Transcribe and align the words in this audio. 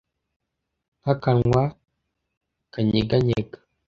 nk'akanwa 0.99 1.63
kanyeganyega 2.71 3.57